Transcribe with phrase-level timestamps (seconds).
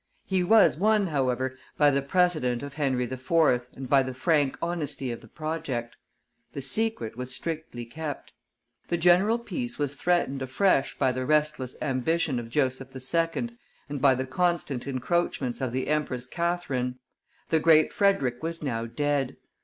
[0.25, 3.67] He was won, however, by the precedent of Henry IV.
[3.75, 5.95] and by the frank honesty of the project.
[6.53, 8.33] The secret was strictly kept.
[8.89, 13.49] The general peace was threatened afresh by the restless ambition of Joseph II.
[13.89, 16.97] and by the constant encroachments of the Empress Catherine.
[17.49, 19.37] The Great Frederick was now dead.